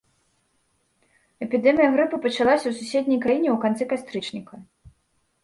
Эпідэмія 1.47 1.89
грыпу 1.97 2.15
пачалася 2.23 2.67
ў 2.71 2.79
суседняй 2.79 3.19
краіне 3.27 3.49
ў 3.55 3.61
канцы 3.67 3.83
кастрычніка. 3.95 4.55